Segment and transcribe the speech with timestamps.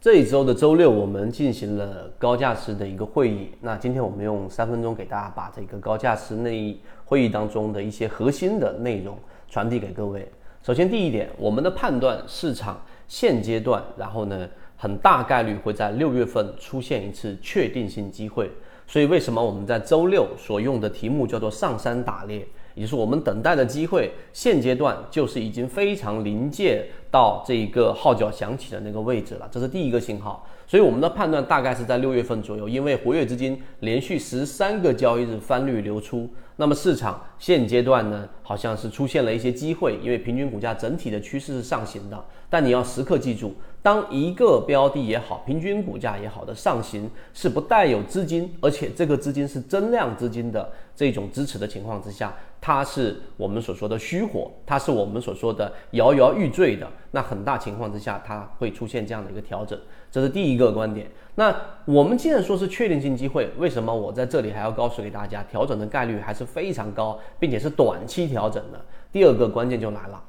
[0.00, 3.48] 这一周的周六，我们进行了高价值的一个会议。
[3.60, 10.30] 那今天我们用三分钟给大家把这个高价值那一会议当中的一些核心的内容传递给各位。
[10.62, 18.48] 首先，第一点，我们的判断市场现阶段，然后呢，很大概率会在六月份出现一次确定性机会。
[18.86, 22.46] 所以，为什么我们在周六所用的题目叫做上山打猎？
[22.74, 30.46] 也就是我们等待的机会，现阶段就是已经非常临界到这一个号角响起的那个位置了，这是第一个信号。
[30.66, 42.22] 所以我们的判断大概是在六月份左右，因为活跃资金连续十三个交易日翻绿流出，那么市场现阶段呢，好像是出现了一些机会，因为平均股价整体的趋势是上行的。
[42.50, 52.34] 但你要时刻记住，当一个标的也好，平均股价也好的上行是不带有资金，而且这个资金是增量资金的这种支持的情况之下。
[52.60, 56.86] 它是我们所说的虚火，它是我们所说的摇摇欲坠的。
[57.10, 59.78] 那很大情况之下，它会出现这样的一个调整，
[60.10, 61.10] 这是第一个观点。
[61.34, 61.54] 那
[61.84, 68.80] 我们既然说是确定性机会，为什么我在这里还要告诉给大家，调整的概率还是非常高，并且是短期调整的？
[69.10, 70.22] 第二个关键就来了，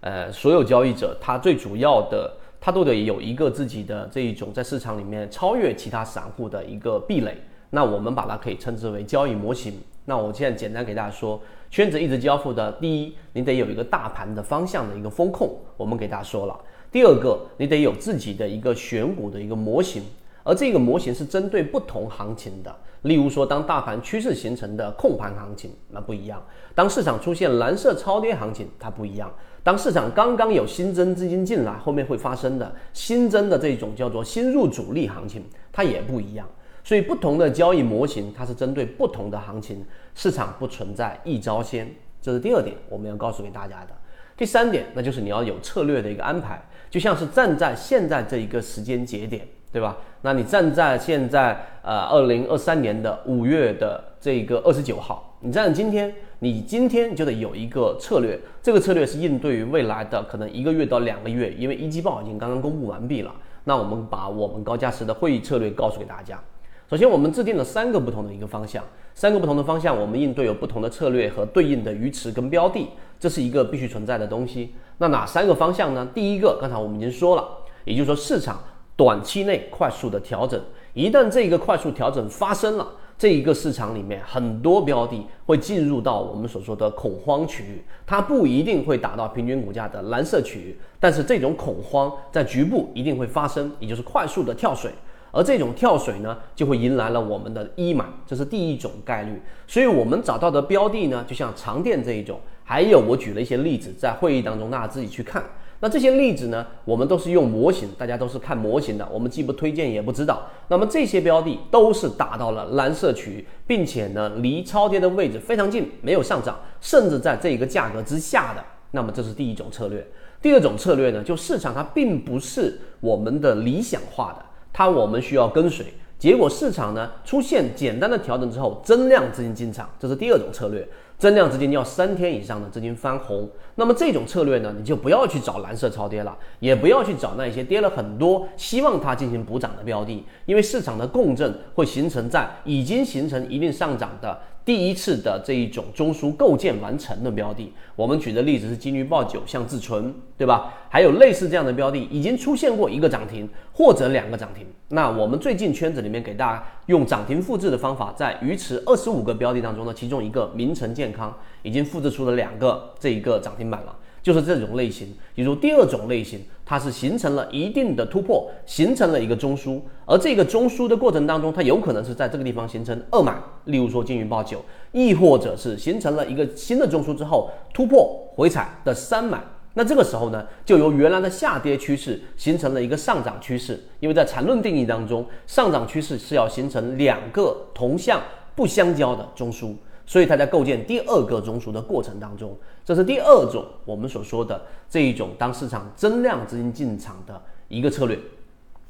[0.00, 7.36] 呃，所有交易者他最主要的，他都得有一个自己的这一种在市场里面超越其他散户的一个壁垒。
[7.70, 9.78] 那我们把它可以称之为交易模型。
[10.06, 11.38] 那我现在简单给大家说。
[11.68, 16.56] 圈子一直交付的，第一，你得有一个大盘的方向的一个风控，我们给大家说了。
[16.92, 20.00] 第二个，你得有自己的一个选股的一个模型，
[20.44, 22.74] 而这个模型是针对不同行情的。
[23.02, 26.38] 例如说，当大盘趋势形成的控盘行情，那不一样；
[26.72, 29.28] 当市场出现蓝色超跌行情，它不一样；
[29.64, 36.48] 当市场刚刚有新增资金进来，后面会发生的新增的这种叫做新入主力行情，它也不一样。
[36.86, 39.84] 所以，不同的交易模型，它是针对不同的行情，
[40.14, 43.88] 市场不存在一招鲜，这是第二点，我们要告诉给大家的。
[44.36, 49.96] 第三点，那就是你要有策略的一个安排，就像是站在现在这一个时间节点，对吧？
[50.22, 63.34] 那你站在现在，呃，二零二三年的五月的这个二十九号，你站在今天，你今天就得有一个策略，这个策略是应对于未来的可能一个月到两个月，因为一季报已经刚刚公布完毕了，
[63.64, 66.40] 那我们把我们高价值的会议策略告诉给大家。
[66.88, 72.88] 首先，我们制定了三个不同的一个方向，三个不同的方向，我们应对有不同的策略和对应的鱼池跟标的，
[73.18, 74.72] 这是一个必须存在的东西。
[74.98, 76.08] 那哪三个方向呢？
[76.14, 77.44] 第一个，刚才我们已经说了，
[77.84, 78.62] 也就是说市场
[78.94, 80.62] 短期内快速的调整，
[80.94, 82.86] 一旦这个快速调整发生了，
[83.18, 94.92] 这一个市场里面很多标的会进入到我们所说的恐慌区域，它不一定会达到平均股价的蓝色区域，但是这种恐慌在局部一定会发生，也就是快速的跳水。
[95.36, 99.42] 而这种跳水呢，就会迎来了我们的一买，这是第一种概率。
[99.66, 105.44] 所以，我们找到的标的呢，就像长电这一种，还有我举了一些例子，在会议当中大家自己去看。
[105.80, 110.46] 那这些例子呢，我们都是用模型，大家都是看模型的，我们既不推荐也不知道。
[110.68, 118.64] 那么这些标的都是达到了蓝色区域，并且呢，离超跌的位置非常近，没有上涨，甚至在这个价格之下的。
[118.92, 120.06] 那么这是第一种策略。
[120.40, 124.45] 第二种策略呢，就市场它并不是我们的理想化的。
[124.76, 125.86] 它我们需要跟随，
[126.18, 130.86] 结果市场呢出现简单的调整之后，增量资金进场，这是第二种策略。
[131.16, 144.38] 增量资金要三天以上的资金翻红，那么这种策略呢，你就不要去找蓝色超跌了，也不要去找那些跌了很多，希望它进行补涨的标的，因为市场的共振会形成在已经形成一定上涨的。
[144.66, 150.74] 第一次的这一种中枢构建完成的标的，我们举的例子是金鱼报九，像自存，对吧？
[150.88, 154.66] 还有类似这样的标的，已经出现过一个涨停或者两个涨停。
[154.88, 161.32] 那我们最近圈子里面给大家用涨停复制的方法，在鱼池二十五个标的当中呢，其中一个名城健康
[161.62, 163.94] 已经复制出了两个这一个涨停板了。
[164.26, 173.32] 就是这种类型，比如第二种类型，它是形成了一定的突破，形成了一个中枢，而这个中枢的过程当中，它有可能是在这个地方形成二买，
[173.66, 174.60] 例如说金云报九，
[174.90, 179.40] 亦或者是形成了一个新的中枢之后突破回踩的三买，
[179.74, 188.20] 那这个时候呢，就由原来的下跌趋势形成了一个上涨趋势，因为在缠论定义当中，上涨趋势是要形成两个同向
[188.56, 189.72] 不相交的中枢。
[190.06, 198.16] 所以它在构建第二个中枢的过程当中，这是第二种我们所说的这一种当市场增量资金进场的一个策略。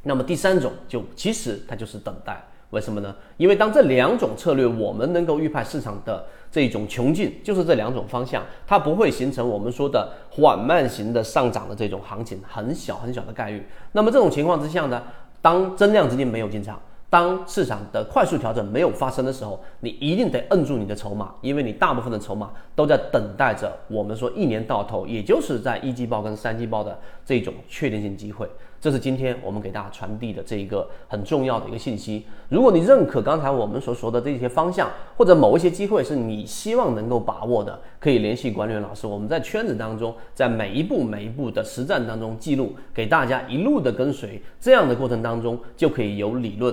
[0.03, 2.41] 那么第三种就其实它就是等待，
[2.71, 3.17] 为什么呢？
[3.39, 13.67] 因为当这两种策略我们能够预判市场的这种穷尽，就是这两种方向，它不会形成我们说的缓慢型的上涨的这种行情，很小很小的概率。
[13.93, 15.03] 那么这种情况之下呢，
[15.41, 16.79] 当增量资金没有进场。
[17.09, 28.49] 当市场的快速调整没有发生的时候，你一定得摁住你的筹码，因为你大部分的筹码都在等待着我们说一年到头，也就是在一季报跟三季报的这种确定性机会。
[28.79, 32.25] 这是今天我们给大家传递的这一个很重要的一个信息。
[32.51, 39.07] 如果你认可刚才我们所说的这些方向，或者某一些机会是你希望能够把握的，可以联系管理员老师。
[39.07, 46.73] 我们在圈子当中，在每一步每一步的实战当中记录，给大家一路的跟随，这样的过程当中就可以由理论